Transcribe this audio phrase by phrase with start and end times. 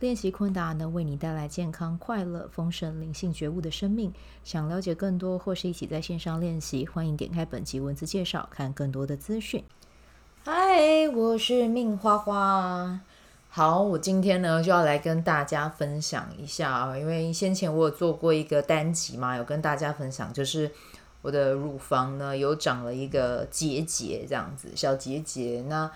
[0.00, 4.12] 练习昆达能为你带来健康、快乐、丰盛、灵性觉悟的生命。
[4.42, 9.64] 想了解更多或是一起在线上练习，欢迎点开本集文字介绍，看更多的资讯。
[10.42, 13.00] 嗨，我是命花花。
[13.48, 20.70] 好，我今天呢就要来跟大家分享一下，因为先前我有做过一个单集嘛，有跟大家分享，就是
[21.22, 25.64] 我的乳房呢有长了一个结节，这样子小结节。
[25.68, 25.88] 那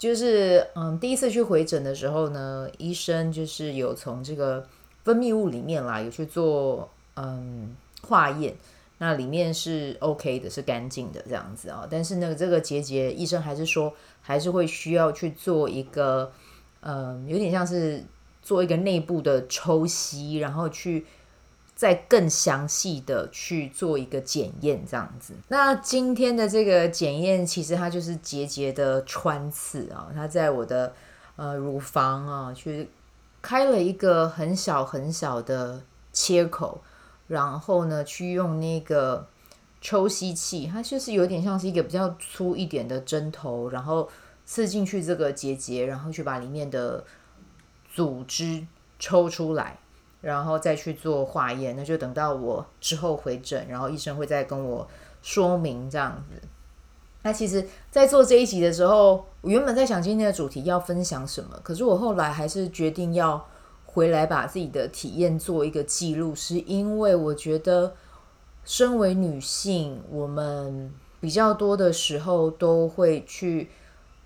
[0.00, 4.66] 就是嗯，第一次去回诊的时候呢，医生就是有从这个
[5.04, 7.76] 分泌物里面啦，有去做嗯
[8.08, 8.56] 化验，
[8.96, 11.86] 那里面是 OK 的，是干净的这样子啊。
[11.90, 16.32] 但是呢，这个结节，医生还是说还是会需要去做一个
[16.80, 18.02] 嗯，有点像是
[18.40, 21.04] 做一个内部的抽吸，然后去。
[21.80, 25.32] 再更详细的去做一个检验，这样子。
[25.48, 30.92] 那今天的这个检验，其实它就是结节的穿刺啊，它在我的
[31.36, 32.90] 呃乳房啊，去
[33.40, 35.80] 开了一个很小很小的
[36.12, 36.82] 切口，
[37.28, 39.26] 然后呢，去用那个
[39.80, 44.06] 抽吸器，它就是有点像是一个比较粗一点的针头，然后
[44.44, 47.02] 刺进去这个结节，然后去把里面的
[47.90, 48.66] 组织
[48.98, 49.78] 抽出来。
[50.20, 54.86] 然后再去做化验，那就等到我之后回诊，然后医生会再跟我
[55.22, 56.40] 说明这样子。
[57.22, 63.46] 那其实，在做这一集的时候，我原本在想今天的主题要分享什么，可是我后来还是决定要
[63.84, 67.94] 回来把自己的体验做一个记录，是因为我觉得，
[68.64, 70.90] 身为女性，我们
[71.20, 73.68] 比较多的时候都会去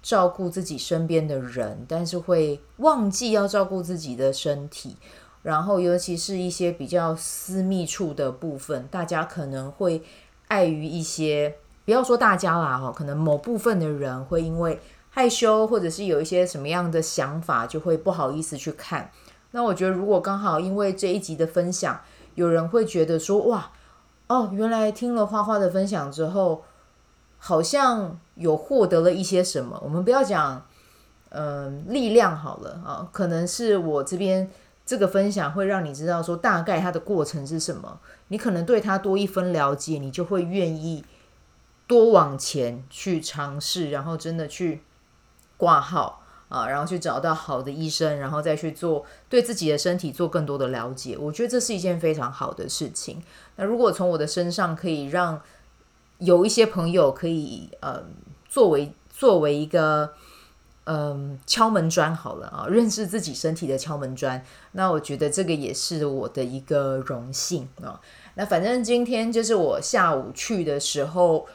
[0.01, 4.97] 照顾自己身边的人，但是会忘记要照顾自己的身体。
[5.45, 10.03] 然后，尤其是一些比较私密处的部分，大家可能会
[10.49, 19.11] 碍于一些，不要说大家啦，哈，可能某部分的人会因为害羞，或者是有一些什么样的想法，就会不好意思去看。
[19.51, 22.01] 那我觉得，如果刚好因为这一集的分享，
[22.37, 23.71] 有人会觉得说，哇，
[24.29, 26.63] 哦，原来听了花花的分享之后，
[27.37, 29.79] 好像有获得了一些什么。
[29.85, 30.65] 我们不要讲，
[31.29, 34.51] 嗯、力量好了啊，可能是我这边。
[34.87, 41.03] 这个分享会让你知道说大概它的过程是什么，你可能对它多一分了解，你就会愿意
[41.87, 44.83] 多往前去尝试，然后真的去
[45.57, 51.17] 挂号啊，然后去找到好的医生，然后再去做对自己的身体做更多的了解。
[51.17, 53.23] 我觉得这是一件非常好的事情。
[53.57, 55.41] 那如果从我的身上可以让
[56.19, 58.03] 有一些朋友可以呃
[58.47, 60.13] 作为作为一个。
[60.87, 64.45] 嗯，敲门砖好了啊，认识自己身体的敲门砖。
[64.73, 67.99] 那我觉得这个也是我的一个荣幸啊。
[68.35, 71.47] 那反正今天就是我下午去的时候，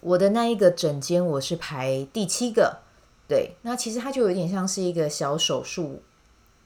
[0.00, 2.80] 我的那一个诊间我是排第七个。
[3.26, 6.02] 对，那其实它就有点像是一个小手术，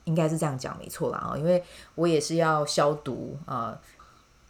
[0.03, 1.39] 应该是这样讲没错啦啊。
[1.39, 1.63] 因为
[1.95, 3.79] 我也是要消毒啊，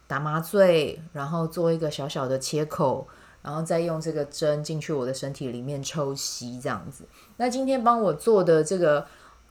[0.07, 3.07] 打麻醉，然后做一个小小的切口。
[3.41, 7.05] 然后再用这个针进去我的身体里面抽吸，这样子。
[7.37, 9.05] 那今天帮我做的这个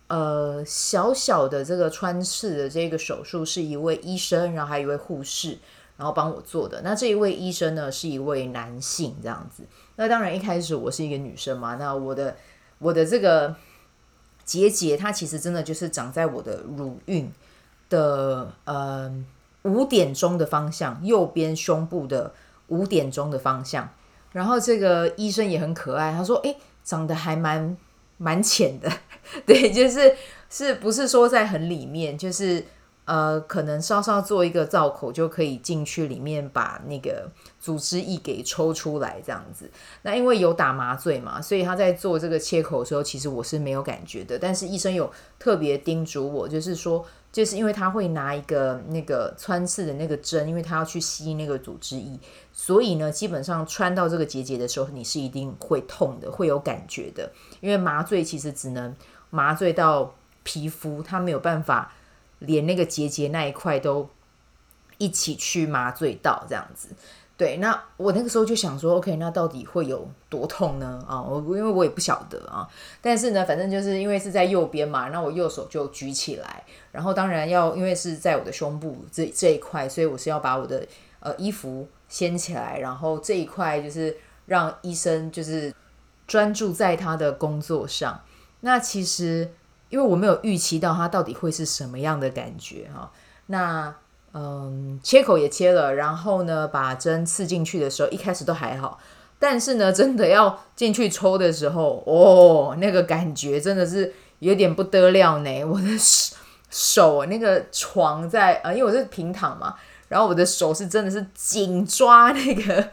[0.09, 5.59] 呃小小的这个穿刺的这个手术，是一位医生，然后还有一位护士，
[5.97, 6.83] 然后帮我做的。
[6.83, 9.63] 那这一位医生呢，是一位男性，这样子。
[9.97, 12.37] 那当然一开始我是一个女生嘛，那我的
[12.79, 13.57] 我的这个
[14.45, 17.33] 结节，它其实真的就是长在我的乳晕
[17.89, 19.25] 的呃
[19.63, 22.35] 五点钟的方向，右边胸部的。
[22.69, 23.89] 五点钟的方向，
[24.33, 26.55] 然后这个医生也很可爱，他说：“哎，
[26.85, 27.77] 长得还蛮
[28.17, 28.91] 蛮浅的，
[29.47, 30.15] 对，就是
[30.49, 32.65] 是不是说在很里面，就是
[33.05, 39.71] 呃，可能稍稍做一个造口就可以进去里面把那个组织液给抽出来这样子。
[40.03, 44.39] 那因为有打麻醉嘛，所以他在做这个切口的时候，其实我是没有感觉的。
[44.39, 52.19] 但是医生有特别叮嘱我，就是说。”就是因为他会拿一个那个穿刺的那个针，因为他要去吸那个组织液，
[52.53, 57.31] 所以呢，基本上穿到这个结节的时候，你是一定会痛的，会有感觉的。
[57.61, 58.97] 因为麻醉其实只能
[59.31, 61.93] 麻醉到皮肤，它没有办法
[62.39, 64.09] 连那个结节那一块都
[64.97, 66.89] 一起去麻醉到这样子。
[67.39, 71.01] 对，那我那个时候就想说，OK，那到底会有多痛呢？
[71.09, 72.69] 啊，我因为我也不晓得啊，
[73.01, 80.85] 但是呢，反正就是因为是在右边嘛，那我右手就举起来，然后当然要因为是在我的胸部这这一块，所以我是要把我的
[81.21, 85.73] 呃衣服掀起来，然后这一块就是让医生就是
[86.27, 88.21] 专注在他的工作上。
[88.63, 89.49] 那其实
[89.91, 93.13] 因为我没有预期到他到底会是什么样的感觉哈。
[93.47, 93.95] 那
[94.35, 99.01] 嗯，切口也切了，然后呢，把针刺进去的时候，一开始都还好，
[99.39, 105.65] 但是呢，真的要进去抽的时候，哦，那个感觉真的是有点不得了呢。
[105.65, 105.87] 我的
[106.71, 109.75] 手那个床在啊，因为我是平躺嘛，
[110.09, 112.91] 然后我的手是真的是紧抓那个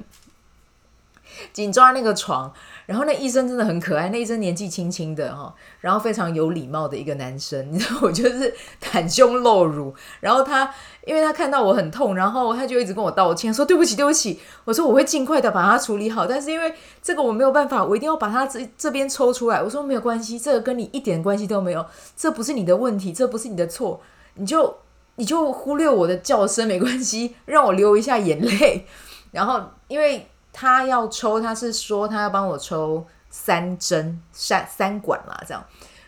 [1.52, 2.54] 紧抓那个床。
[2.86, 10.72] 然后那医生真的很可爱，那医生年纪轻轻的哈，然后非常有礼貌的一个男生，你知道我就是袒胸露乳，然后他
[11.06, 21.84] 因为他看到我很痛，然后他就一直跟我道歉，说对不起对不起，我说我会尽快的把它处理好，但是因为这个我没有办法，我一定要把它这这边抽出来，我说没有关系，这个跟你一点关系都没有，
[22.16, 24.00] 这不是你的问题，这不是你的错，
[24.36, 24.78] 你就
[25.16, 28.86] 你就忽略我的叫声没关系，让我流一下眼泪，
[29.32, 30.28] 然后因为。
[30.58, 35.62] 他要抽，他是说他要帮我抽三针三三管嘛，这样。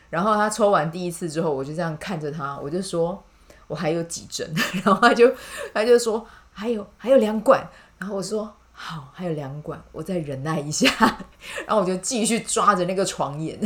[0.09, 3.21] 然后他抽完第一次之后，我就这样看着他，我就说
[3.67, 4.49] 我还有几针，
[4.85, 5.29] 然后他就
[5.73, 10.89] 他就说还有还有两管，然后我说好，还有两管，我再忍耐一下，
[11.67, 13.59] 然后我就继续抓着那个床沿。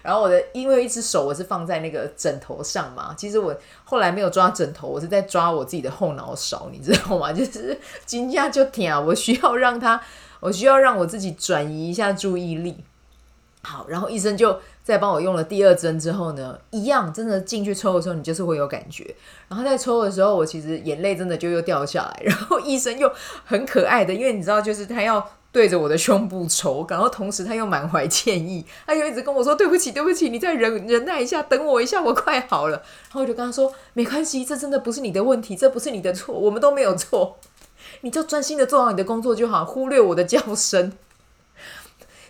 [0.00, 3.54] 然后我的，因为一只手我是放在那个枕头上嘛，其实我
[3.84, 7.30] 后来没有抓枕头，我是在抓我自己的后脑勺，你知道吗？
[7.34, 10.00] 就是惊讶就疼，我需要让他，
[10.40, 12.82] 我需要让我自己转移一下注意力。
[13.62, 19.14] 好，然后医生就在帮我用了第二针之后呢，一样真的进去抽的时候，你就是会有感觉。
[19.48, 22.22] 然后在抽的时候，我其实眼泪真的就又掉下来。
[22.24, 23.12] 然后 医生又
[23.44, 25.30] 很可爱的，因为你知道，就是他要。
[25.52, 32.78] 对着我的胸部抽，然后同时他又满怀歉意，他又一直跟我说：“对不起，对不起，你再忍忍耐一下，等我一下，我快好了。”
[33.12, 37.36] 然后我就跟他说：“没关系，这真的不是你的问题，这不是你的错，我们都没有错，
[38.00, 40.90] 你就专心的做好你的工作就好，忽略我的叫声。”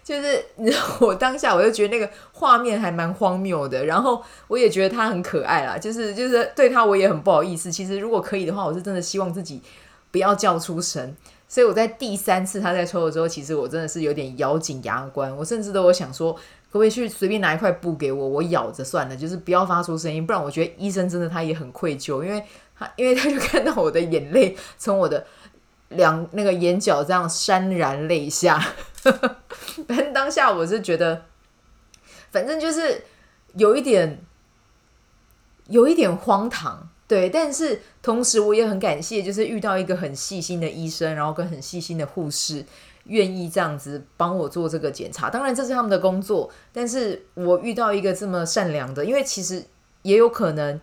[0.02, 7.70] 就是你知道，我当下我就觉得那个画面还蛮荒谬的，然后我也觉得他很可爱啦，就是就是对他我也很不好意思。
[7.70, 9.62] 其实如果可以的话，我是真的希望自己
[10.10, 11.16] 不要叫出声。
[11.52, 16.40] 所以我在第三次他在抽的时候，其实我真的是有点咬紧牙关，我甚至都有想说，可
[16.70, 22.42] 不可以去随便拿一块布给我，我咬着算了，就是不要发出声音，不然我觉得医生真的他也很愧疚，因为
[22.74, 25.26] 他 因为他就看到我的眼泪从我的
[25.90, 28.58] 两那个眼角这样潸然泪下，
[29.86, 31.26] 但当下我是觉得，
[32.30, 33.04] 反正就是
[33.56, 34.24] 有一点
[35.68, 36.88] 有一点荒唐。
[37.12, 42.64] 对，但是同时我也很感谢，就是遇到一个很细心的医生，然后跟很细心的护士，
[43.04, 45.28] 愿意这样子帮我做这个检查。
[45.28, 49.62] 当然这是他们的工作，但是我遇到一个这么善良的，因为其实
[50.00, 50.80] 也有可能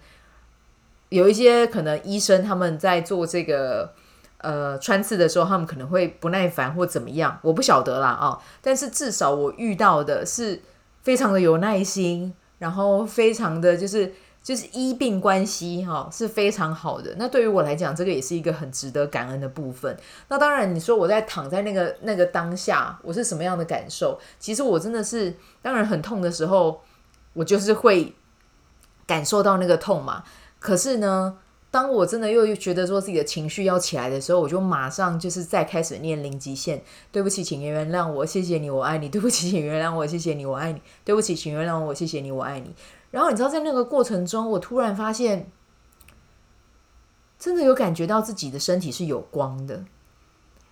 [1.10, 3.92] 有一些可能医生他们在做这个
[4.38, 10.62] 呃穿刺的时候，他们可能会不耐烦或怎么样，我不晓得啦啊、但是至少我遇到的是
[11.02, 14.14] 非常的有耐心，然后非常的就是。
[14.50, 19.96] 就是医病关系哈是非常好的，那对于我来讲，这个也是一个很值得感恩的部分。
[20.28, 24.20] 那当然，你说我在躺在那个那个当下，我是什么样的感受？
[24.40, 26.82] 其实我真的是，当然很痛的时候，
[27.34, 28.16] 我就是会
[29.06, 30.24] 感受到那个痛嘛。
[30.60, 31.38] 可是呢，
[31.70, 36.82] 当我真的又觉得说自己的情绪要起来的时候，我就马上就是再开始念零极限。
[37.12, 39.10] 对不起，请原谅我，谢谢你，我爱你。
[39.10, 40.82] 对不起，请原谅我，谢谢你，我爱你。
[41.06, 42.74] 对不起，请原谅我，谢谢你，我爱你。
[43.12, 45.52] 然后你知道，在那个过程中，我突然发现，
[47.40, 49.86] 真的有感觉到自己的身体是有光的。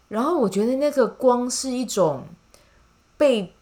[0.07, 2.25] 然后我觉得那个光是一种
[3.17, 3.53] 被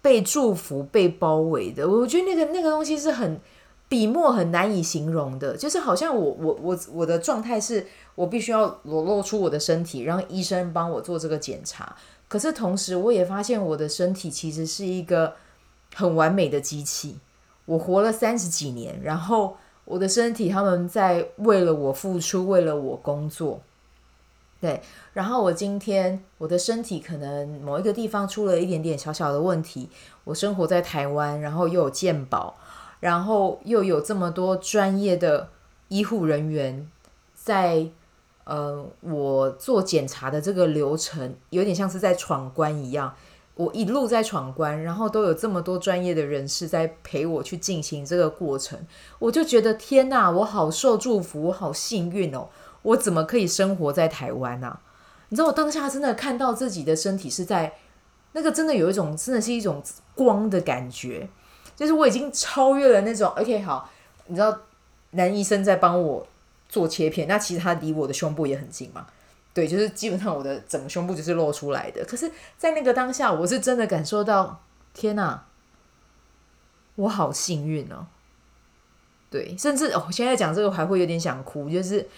[0.00, 1.88] 被祝福、被包围的。
[1.88, 3.40] 我觉得那个那个东西是很
[3.88, 11.96] 笔墨很难以形容的，就是好像我我我我的状态是我必须要裸露出我的身体，让医生帮我做这个检查。
[12.28, 15.34] 可是同时，我也发现我的身体其实是一个
[15.94, 17.18] 很完美的机器。
[17.66, 23.60] 我活了三十几年，然后我的身体他们在为了我付出，为了我工作，
[24.60, 24.82] 对。
[25.12, 29.88] 然后我今天我的身体可能某一个地方出了一点点小小的问题，
[30.24, 32.54] 我生活在台湾，然后又有健保，
[33.00, 35.48] 然后又有这么多专业的
[35.88, 36.90] 医护人员
[37.34, 37.86] 在，
[38.44, 43.14] 呃，我做检查的这个流程有点像是在闯关一样。
[43.56, 48.84] 我一路在闯关，然后都有这么多专业的人士在陪我去进行这个过程，
[49.20, 52.48] 我就觉得天哪，我好受祝福，我好幸运哦！
[52.82, 54.80] 我怎么可以生活在台湾呢？
[55.28, 57.74] 你知道，我当下真的看到自己的身体是在
[58.32, 59.82] 那个，真的有一种，真的是一种
[60.14, 61.28] 光的感觉，
[61.76, 63.28] 就是我已经超越了那种。
[63.36, 63.88] OK，好，
[64.26, 64.58] 你知道，
[65.12, 66.26] 男医生在帮我
[66.68, 69.06] 做切片，那其实他离我的胸部也很近嘛。
[69.54, 72.04] 对，就是基本上我的整个胸部就是露出来的。
[72.04, 74.60] 可是，在那个当下，我是真的感受到，
[74.92, 75.46] 天哪，
[76.96, 78.08] 我好幸运哦。
[79.30, 82.08] 对，甚至哦，现在讲这个还会有点想哭，就是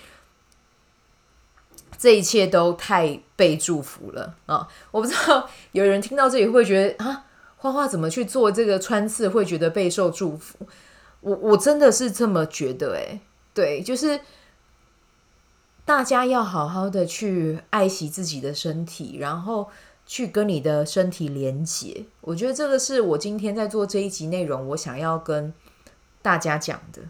[1.99, 4.69] 这一切都太被祝福了啊！
[4.91, 7.25] 我不知道有人听到这里会觉得啊，
[7.57, 10.67] 花花怎么去做这个穿刺会觉得备受祝福？
[11.21, 13.21] 我我真的是这么觉得诶，
[13.55, 14.21] 对，就是
[15.87, 19.71] 大家要好好的去爱惜自己的身体，然后
[20.05, 22.05] 去跟你的身体连接。
[22.21, 25.55] 我觉得这个是我今天在做这一集内容，我想要跟。
[26.23, 27.03] 大家讲的，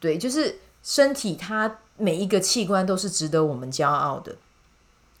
[0.00, 4.34] 对，就是身体，它每一个器官都是值得我们骄傲的。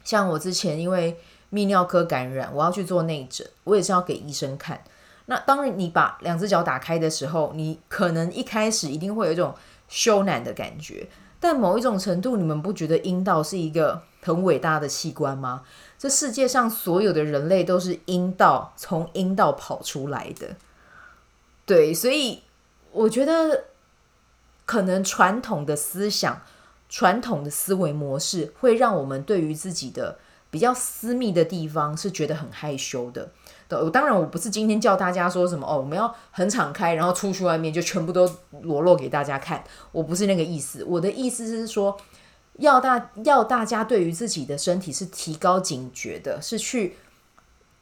[0.02, 1.16] 像我之前因为
[1.52, 4.82] 泌尿科感染，我要去做内诊，我也是要给医生看。
[5.26, 9.54] 那当然，你把两只脚打开的时候，你可能一开始一定会有一种
[9.86, 11.06] 羞赧的感觉，
[11.40, 15.62] 但某一种程度，你们不觉得阴道是一个很伟大的器官吗？
[15.98, 20.56] 这世界上所有的人类都是阴道从阴道跑出来的，
[21.66, 22.42] 对，所以。
[22.90, 23.64] 我觉得
[24.64, 26.40] 可能传统的思想、
[26.88, 30.18] 传统的思维模式，会让我们对于自己的
[30.50, 33.28] 比较私密的地方是觉得很害羞的
[33.68, 38.28] 当然，我不是今天叫大家说什么哦，我们要很敞开，然后出去外面就全部都
[38.62, 39.62] 裸露给大家看。
[39.92, 40.82] 我不是那个意思。
[40.84, 41.96] 我的意思是说，
[42.54, 46.96] 要大要大家对于自己的身体是提高警觉的，是去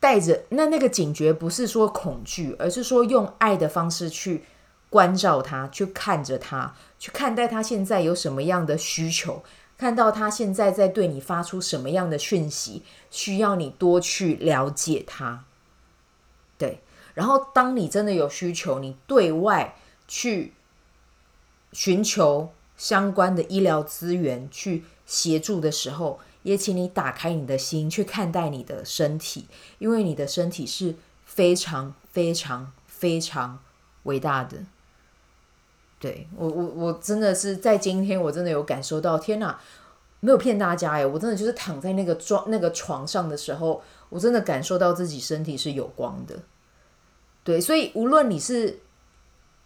[0.01, 4.45] 带着那那个警觉，不是说恐惧，而是说用爱的方式去。
[4.89, 9.43] 关照他，去看着他，去看待他现在有什么样的需求，
[9.77, 15.45] 看到他现在在对你发出什么样的讯息，需要你多去了解他。
[16.59, 16.81] 对，
[17.15, 19.77] 然后当你真的有需求，你对外
[20.09, 20.53] 去
[21.73, 29.47] 寻求相关的医疗资源去协助的时候，也请你打开你的心去看待你的身体，
[29.79, 30.95] 因为你的身体是
[31.25, 33.59] 非常非常非常
[34.05, 34.59] 伟大的。
[35.99, 39.59] 对我，我我真的是在今天，我真的有感受到，天哪，
[40.21, 46.37] 没有骗大家哎，我真的就是躺在那个床那个床上的时候，我真的感受到自己身体是有光的。
[47.45, 48.81] 对，所以无论你是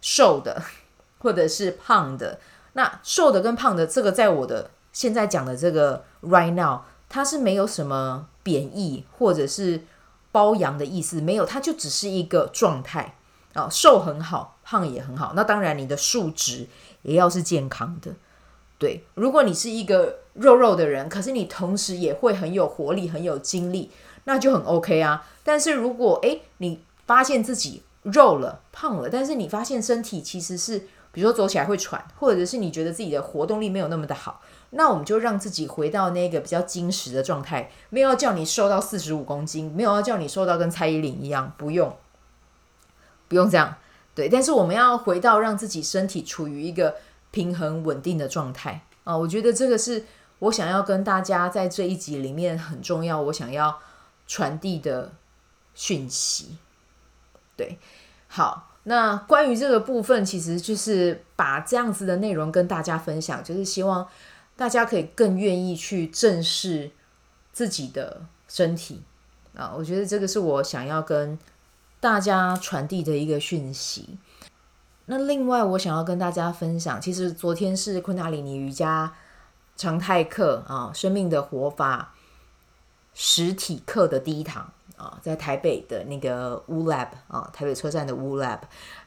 [0.01, 0.61] 瘦的，
[1.19, 2.39] 或者是胖的，
[2.73, 9.81] 那瘦的跟胖的，这个在我的现在讲的这个 right now，它是没有什么贬义或者是
[10.31, 13.15] 褒扬的意思，没有，它就只是一个状态。
[13.53, 15.33] 啊，瘦很好，胖也很好。
[15.35, 16.65] 那当然，你的数值
[17.01, 18.13] 也要是健康的。
[18.77, 23.91] 对，如果你是一个肉肉的人，可是你同时也会很有活力、很有精力，
[24.25, 25.27] 那就很 OK 啊。
[25.43, 30.79] 但是如果诶，你发现自己肉了、胖了，但是你发现身体其实是，
[31.11, 37.69] 比如说走起来会喘，或者是你觉得自己的活动力没有那么的好，那我们就让自己回到那个比较精实的状态。
[37.89, 41.95] 没有要叫你瘦到四十五公斤，没有要叫你瘦到跟蔡依林一样，不用。
[43.27, 43.75] 不用这样，
[44.13, 46.95] 对，但是我们要回到让自己身体处于一个
[47.31, 49.17] 平衡稳定的状态啊！
[49.17, 50.03] 我觉得这个是
[50.39, 53.79] 我想要跟大家在这一集里面很重要，我想要
[54.31, 55.11] 传递的
[55.75, 56.55] 讯息。
[57.57, 57.77] 对，
[58.29, 64.07] 好，那关于这个部分，其实就是把这样子的内容跟大家分享，就是希望
[64.55, 66.91] 大家可以更愿意去正视
[67.51, 69.01] 自己的身体
[69.55, 69.73] 啊！
[69.75, 71.37] 我觉得这个是我想要跟。
[72.01, 74.17] 大家传递的一个讯息。
[75.05, 79.13] 那另外，我想要跟大家分享，其实昨天是昆达里尼瑜伽
[79.77, 82.15] 常态课啊，生命的活法
[83.13, 88.59] 实体课的第一堂啊，在台北的那个 Wu Lab 啊，台北车站的 Wu Lab。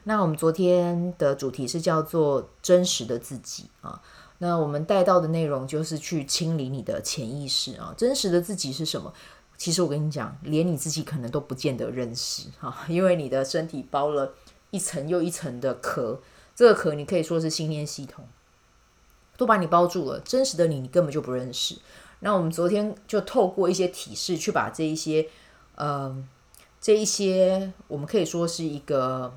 [0.03, 4.01] 那我们昨天的主题是叫做真实的自己啊。
[4.39, 9.13] 那我们带到的内容就是去清理你的潜意识啊，真实的自己是什么？
[9.57, 14.33] 其实我跟你讲，连你自己可能都不见得认识哈，因为你的身体包了
[14.71, 16.19] 一层又一层的壳，
[16.53, 18.27] 这个壳你可以说是信念系统，
[19.37, 20.19] 都把你包住了。
[20.19, 21.77] 真实的你，你根本就不认识。
[22.19, 25.27] 那我们昨天就透过一些体式，去把这一些，
[25.75, 26.15] 呃，
[26.79, 29.33] 这一些我们可以说是一个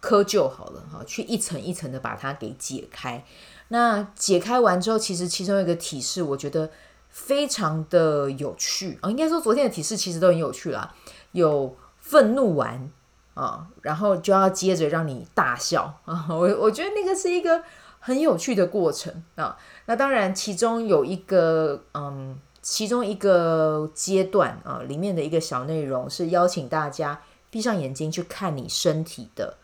[0.00, 3.24] 窠臼好了哈，去一层一层的把它给解开。
[3.68, 6.70] 那解开完之后，其实其中一个体式，我觉得。
[7.08, 10.94] 非常的有趣啊，应该说昨天的体式其实都很有趣啦。
[11.32, 12.90] 有愤怒完
[13.32, 16.26] 啊，然后就要接着让你大笑啊。
[16.28, 17.62] 我我觉得那个是一个
[18.06, 19.58] 很有趣的过程啊。
[19.86, 27.20] 那当然，其中有一个嗯，其中一个阶段啊，里面的一个小内容是邀请大家
[27.50, 29.56] 闭上眼睛去看你身体的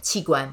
[0.00, 0.52] 器官，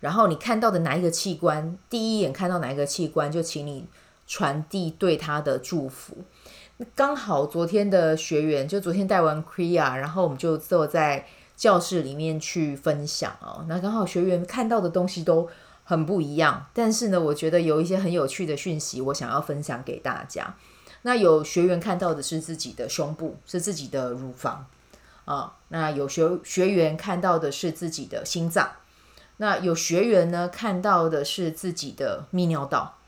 [0.00, 3.86] 然后你看到的哪一个器官，第一眼看到哪一个器官，就请你。
[4.30, 6.18] 传递对他的祝福。
[6.76, 11.26] 那刚好昨天的学员就昨天带完 Kriya，然后我们就坐在
[11.56, 13.64] 教室里面去分享哦。
[13.66, 15.48] 那刚好学员看到的东西都
[15.88, 20.54] 很不一样，但是呢，我觉得有一些很有趣的讯息，我想要分享给大家。
[21.00, 24.66] 那有学员看到的是自己的胸部，是自己的乳房
[25.24, 25.54] 啊。
[25.68, 28.70] 那有学学员看到的是自己的心脏。
[29.38, 32.98] 那有学员呢，看到的是自己的泌尿道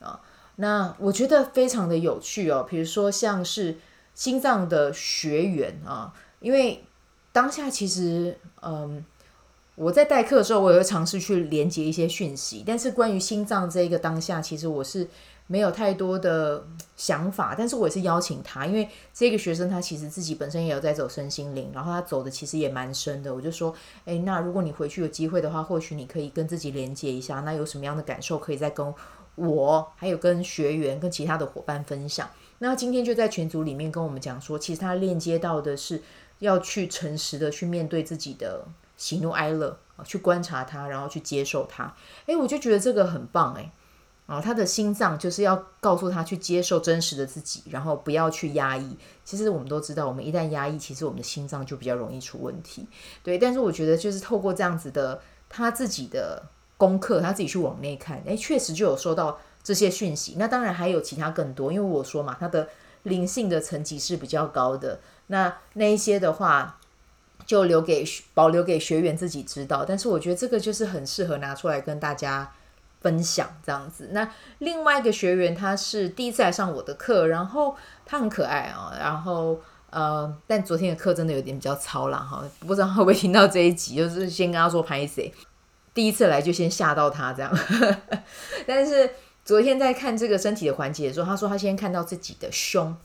[0.00, 0.20] 啊。
[0.56, 2.66] 那我觉得非常的有趣哦。
[2.68, 3.78] 比如说像是
[4.14, 6.84] 心脏的学员啊，因为
[7.32, 9.02] 当下其实嗯。
[9.76, 15.06] 我在代课的时候，我也会尝试去连接一些讯息，但是关于心脏这一个当下，其实我是
[15.46, 16.64] 没有太多的
[16.96, 17.54] 想法。
[17.56, 23.34] 但是我也是邀请他，因为这个学生他其实自己本身也有在走身心灵，然后他走的其实也蛮深的。
[23.34, 23.74] 我就说，
[24.06, 28.94] 诶，那如果你回去有机会的话，或许你可以跟自己连接一下，那有什么样的感受可以再跟
[29.34, 32.30] 我，还有跟学员、跟其他的伙伴分享。
[32.60, 36.00] 那今天就在群组里面跟我们讲说，其实他链接到的是
[36.38, 38.64] 要去诚实的去面对自己的。
[38.96, 41.94] 喜怒哀乐啊，去观察它，然后去接受它。
[42.26, 43.70] 诶，我就觉得这个很棒诶。
[44.26, 48.98] 啊，他的心脏就是要告诉他去接受真实的自己，然后不要去压抑。
[49.24, 52.88] 其实我们都知道，我们一旦压抑，其实我们的心脏就比较容易出问题。
[53.22, 56.42] 对，但是我觉得就是透过这样子的他自己的
[56.76, 60.34] 功课，他自己去往内看，诶，确实就有收到这些讯息。
[60.36, 62.68] 那当然还有其他更多，因为我说嘛，他的
[63.04, 64.98] 灵性的层级是比较高的。
[65.28, 66.80] 那那一些的话。
[67.46, 72.52] 就留给保留给学员自己知道，但是我觉得这个就是很适合拿出来跟大家
[73.00, 74.08] 分享这样子。
[74.10, 79.60] 那另外一个学员他是第一次来上我的课，然后他很可爱啊、哦，然后
[79.90, 85.32] 呃，但昨天的课真的有点比较操劳哈，不知道会不会听到这一集，就是先跟他说拍谁，
[85.94, 87.58] 第一次来就先吓到他这样。
[88.66, 89.08] 但是
[89.44, 92.96] 昨天在看这个身体的环节的时候，他说他先看到自己的胸。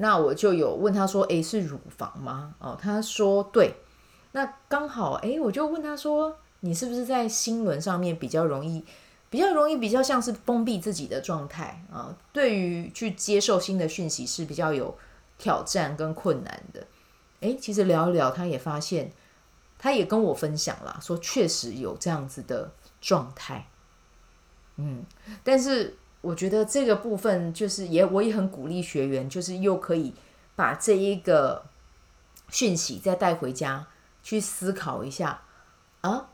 [0.00, 3.74] 那我就有问他说：“诶，是乳房吗？”哦，他说：“对。”
[4.30, 8.84] 那刚好，诶，我就问他说：“你是不是在心轮上面比较容易，
[9.28, 12.16] 比较容易，比较像是封闭自己的状态啊？
[12.32, 14.96] 对于去接受新的讯息是比较有
[15.36, 16.86] 挑战跟困难的。”
[17.40, 19.10] 诶，其实聊一聊，他也发现，
[19.78, 23.66] 他也跟我分享了，说确实有这样子的状态。
[24.76, 25.04] 嗯，
[25.42, 25.96] 但是。
[26.20, 30.12] 我觉得这个部分就是也，我也很鼓励学员，就是又可以
[30.56, 31.64] 把这一个
[32.50, 33.86] 讯息再带回家
[34.22, 35.40] 去思考一下
[36.00, 36.28] 啊，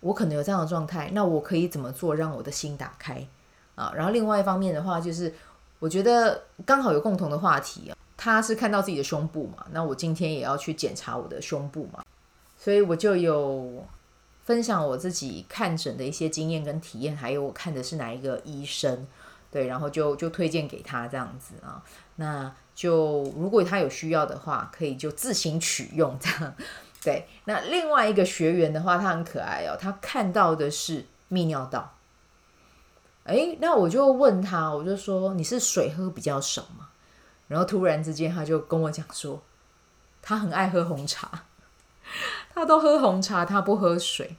[0.00, 3.26] 我可能有这样的状态，那我可以怎么做让我的心打开
[3.76, 3.90] 啊？
[3.96, 5.32] 然后另外一方面的话，就是
[5.78, 12.04] 我觉得刚好有共同的话题啊，他是看到自己的胸部嘛，那我今天也要去检查我的胸部嘛，
[12.58, 13.86] 所以我就有
[14.44, 19.06] 分享我自己看诊的一些经验跟体验，还有我看的是哪一个医生。
[19.50, 21.82] 对，然后就就推荐给他这样子啊，
[22.16, 26.54] 那就如果他有需要的话，可以就自行取用这样。
[27.02, 31.96] 对，那另外一个学员的话，他很可爱哦，他看到的是泌尿道。
[33.24, 36.88] 诶，那我就问他，我就说你是水喝比较少吗？
[37.48, 39.42] 然后突然之间他就跟我讲说，
[40.22, 41.46] 他很爱喝红茶，
[42.54, 44.36] 他都喝红茶，他不喝水。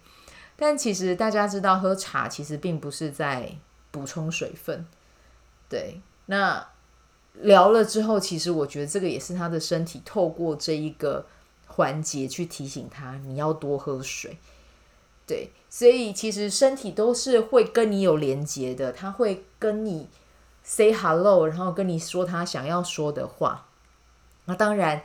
[0.56, 3.58] 但其实大家知道，喝茶其实并不是在
[3.90, 4.86] 补充水分。
[5.72, 6.68] 对，那
[7.36, 11.26] 聊了之后，其实我觉得这个也是他的身体透过这一个
[11.66, 14.38] 环节去提醒他，你要多喝水。
[15.26, 20.10] 对，所以其实身体都是会跟你有连接的，他会跟你
[20.62, 23.68] say hello，然后跟你说他想要说的话。
[24.44, 25.02] 那当然，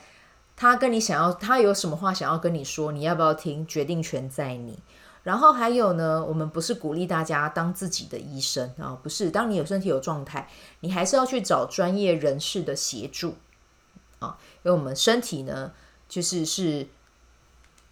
[0.56, 4.80] 他跟你想要，他有什么话想要跟你说，你要不要听，决定权在你。
[5.26, 9.28] 然后还有呢，我们不是鼓励大家当自己的医生啊，不是。
[9.28, 10.48] 当你有身体有状态，
[10.82, 13.34] 你还是要去找专业人士的协助
[14.20, 15.72] 啊，因为我们身体呢，
[16.08, 16.86] 就是是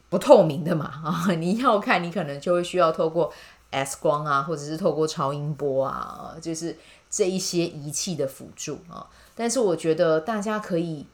[0.09, 3.33] 不透明的嘛啊，你要看，你可能就会需要透过
[3.71, 6.77] X 光啊，或者是透过超音波啊，就是
[7.11, 9.05] 这一些仪器的辅助啊。
[9.35, 11.05] 但是我觉得大家可以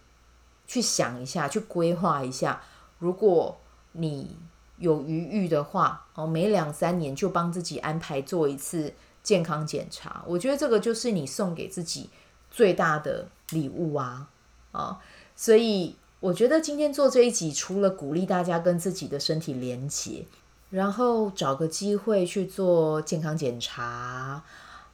[0.66, 2.60] 去想一下，去规划一下，
[2.98, 3.58] 如果
[3.92, 4.36] 你
[4.80, 10.24] 有余裕的话，哦，每两三年就帮自己安排做一次健康检查。
[10.26, 12.10] 我觉得这个就是你送给自己
[12.50, 14.28] 最大的礼物啊！
[14.72, 14.98] 啊，
[15.36, 20.24] 所以我觉得今天做这一集，除了鼓励大家跟自己的身体连接，
[20.70, 24.42] 然后找个机会去做健康检查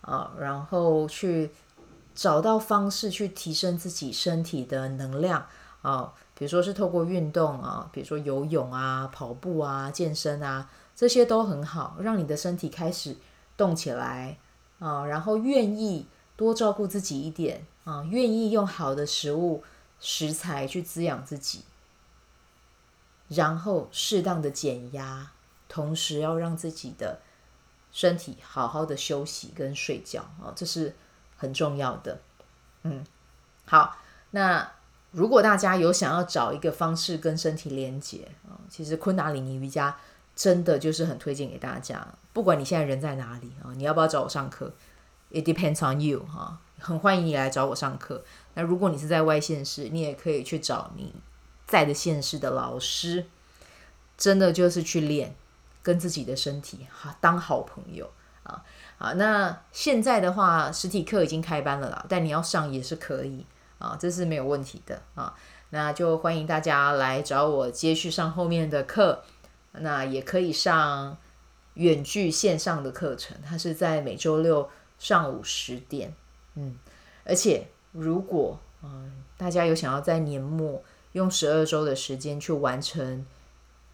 [0.01, 1.51] 啊，然后去
[2.15, 5.47] 找到方式去提升自己身体的能量
[5.83, 6.13] 啊。
[6.39, 13.17] 比如说是透过运动啊，比如说游泳啊、跑步啊、健身啊，这些都很好，让你的身体开始
[13.57, 14.39] 动起来
[14.79, 19.65] 啊，然后愿意多照顾自己一点啊，愿意用好的食物
[19.99, 21.65] 食材去滋养自己，
[23.29, 25.33] 然后适当的减压，
[25.69, 27.21] 同时要让自己的
[27.91, 30.95] 身体好好的休息跟睡觉啊，这是
[31.39, 32.21] 很重要的。
[32.83, 33.03] 嗯，
[33.65, 33.97] 好，
[34.33, 34.71] 那
[35.13, 39.97] 如果大家有想要找一个方式跟身体连接啊，其实昆达里尼瑜伽
[40.35, 42.07] 真的就是很推荐给大家。
[42.33, 44.73] 不管你现在人在哪里啊，你要不要找我上课
[45.31, 48.23] ？It depends on you 哈，很欢迎你来找我上课。
[48.55, 51.15] 那如果你是在外县市，你也可以去找你
[51.67, 53.25] 在的县市的老师，
[54.19, 55.35] 真的就是去练，
[55.83, 58.11] 跟自己的身体哈当好朋友
[58.43, 58.63] 啊。
[58.99, 63.45] 啊，那现在的话，实体课已经开班了啦，但你要上也是可以
[63.79, 65.35] 啊，这是没有问题的啊。
[65.71, 69.23] 那就欢迎大家来找我接续上后面的课，
[69.73, 71.17] 那也可以上
[71.75, 76.15] 远距线上的课程，它是在每周六上午十点，
[76.55, 76.79] 嗯，
[77.25, 83.27] 而且如果嗯大家有想要在年末用十二周的时间去完成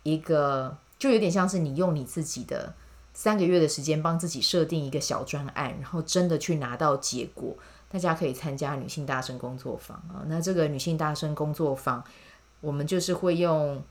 [0.03, 2.75] 一个，就有点像是你用你自己的。
[3.15, 7.55] 三个月的时间帮自己设定一个小专案，然后真的去拿到结果。
[7.93, 10.25] 大家可以参加女性大声工作坊啊。
[10.27, 12.03] 那这个女性大声工作坊，
[12.63, 13.77] 我们就是会用《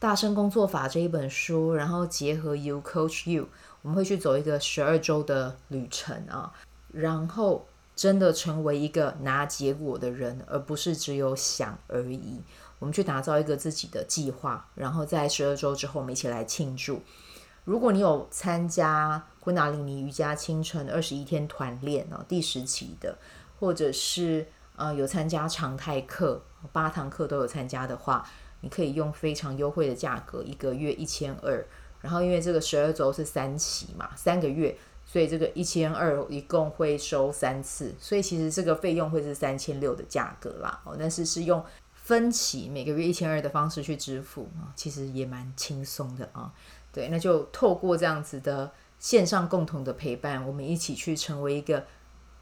[0.00, 3.46] 大声工作法》这一本书，然后结合 You Coach You，
[3.82, 6.52] 我们会去走一个十二周的旅程啊，
[6.92, 12.40] 然后真的成为一个拿结果的人，而不是只有想而已。
[12.80, 17.00] 我们去打造一个自己的计划，然后在十二周之后，我们一起来庆祝。
[17.66, 23.18] 如果你有参加昆达里尼瑜伽清晨二十一天团练哦，第十期的，
[23.58, 28.24] 或者是呃有参加常态课，八堂课都有参加的话，
[28.60, 31.66] 你可以用非常优惠的价格，一个月一千二。
[32.00, 40.80] 然后因为这个十二周是三期嘛，三个月，所以这个一千二一共会收三次，所以其实这个费用会是三千六的价格啦。
[40.84, 46.52] 哦，但是是用分期每个月一千二的方式去支付啊，其实也蛮轻松的啊。
[46.96, 51.84] 对，那就透过这样子的线上共同的陪伴，我们一起去成为一个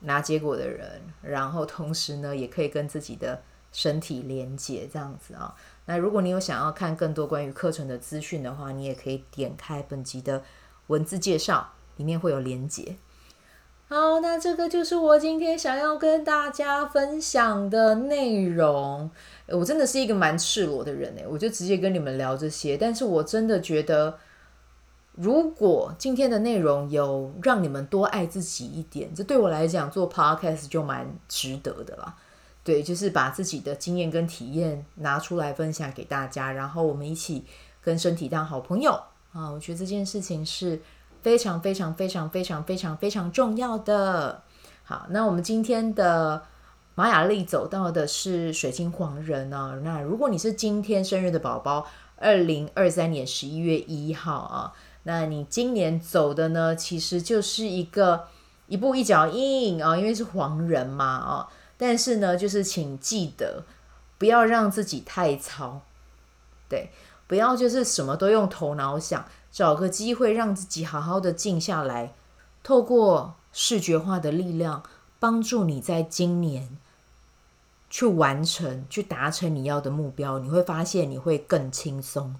[0.02, 5.52] 拿结果的人，然后同时呢，也可以跟自己的身体连接，这样子啊。
[5.86, 10.44] 那如果你有想要看更多关于课程的资讯的话，你也可以点开本集的
[10.86, 12.94] 文字介绍，里面会有连接。
[13.88, 19.10] 好，那这个就是我今天想要跟大家分享的内容。
[19.48, 24.16] 我真的是一个蛮赤裸的人诶，我就直接跟你们聊这些，但是我真的觉得。
[25.16, 32.16] 如果今天的内容有让你们多爱自己一点，这对我来讲做 podcast 就蛮值得的啦。
[32.64, 37.44] 对，就是把自己的经验跟体验拿出来分享给大家，然后我们一起
[37.80, 38.90] 跟身体当好朋友
[39.32, 39.50] 啊！
[39.50, 40.80] 我觉得这件事情是
[41.22, 44.42] 非常非常非常非常非常非常重要的。
[44.82, 46.42] 好，那我们今天的
[46.96, 49.78] 马雅历走到的是水晶黄人啊。
[49.84, 54.72] 那如果你是今天生日的宝宝，二零二三年十一月一号啊。
[55.04, 58.28] 那你今年走的呢，其实就是一个
[58.66, 61.48] 一步一脚印啊，因为是黄人嘛啊。
[61.76, 63.64] 但是呢，就是请记得
[64.16, 65.82] 不要让自己太操，
[66.68, 66.90] 对，
[67.26, 72.14] 不要就是什么都用头脑想，找个机会让自己好好的静下来，
[72.62, 74.82] 透过视觉化的力量，
[75.18, 76.78] 帮助你在今年
[77.90, 82.36] 去完成、去达成你要的目标，你会发现你会更轻松。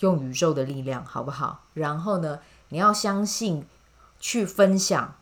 [0.00, 1.64] 用宇宙的力量，好不好？
[1.74, 3.64] 然后呢，你要相信，
[4.18, 5.16] 去分享，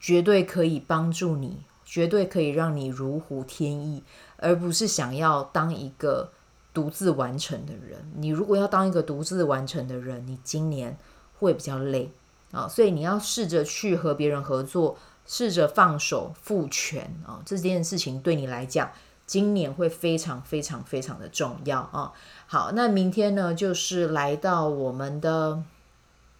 [0.00, 4.02] 绝对可以帮助你，绝对可以让你如虎添翼，
[4.38, 6.32] 而不是想要当一个
[6.72, 8.10] 独自完成的人。
[8.16, 10.96] 你如果要当一个独自完成的人，你今年
[11.38, 12.10] 会比较累
[12.52, 12.66] 啊。
[12.66, 17.40] 所以你要试着去和别人合作，试着放手赋权啊。
[17.44, 18.90] 这件事情对你来讲，
[19.26, 22.12] 今年会非常非常非常的重要啊。
[22.46, 25.62] 好，那明天呢，就是来到我们的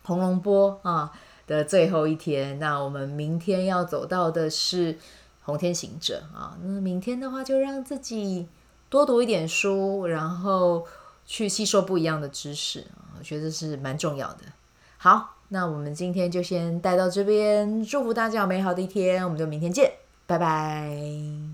[0.02, 1.12] 红龙波啊
[1.46, 2.58] 的最后一天。
[2.58, 4.98] 那我们明天要走到的是
[5.44, 6.56] 红天行者啊。
[6.62, 8.46] 那明天的话，就让自己
[8.90, 10.86] 多读一点书，然后
[11.26, 12.84] 去吸收不一样的知识，
[13.18, 14.40] 我觉得是蛮重要的。
[14.98, 19.90] 好，那我们今天就先带到这边，祝福大家有美好的一天，我们就明天见，
[20.26, 21.53] 拜拜。